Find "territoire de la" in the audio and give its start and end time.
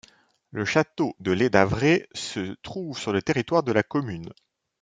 3.21-3.83